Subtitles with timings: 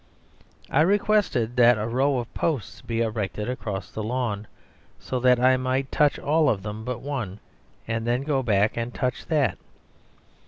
[0.71, 4.47] I requested that a row of posts be erected across the lawn,
[4.99, 7.39] so that I might touch all of them but one,
[7.87, 9.59] and then go back and touch that.